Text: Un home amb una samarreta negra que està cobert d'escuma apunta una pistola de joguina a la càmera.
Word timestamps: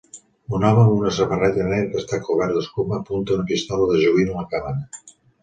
Un 0.59 0.63
home 0.69 0.79
amb 0.83 0.93
una 1.01 1.11
samarreta 1.17 1.67
negra 1.67 1.91
que 1.91 1.99
està 2.03 2.19
cobert 2.29 2.57
d'escuma 2.57 2.99
apunta 2.99 3.37
una 3.37 3.47
pistola 3.53 3.93
de 3.93 4.01
joguina 4.07 4.35
a 4.35 4.41
la 4.41 4.51
càmera. 4.57 5.15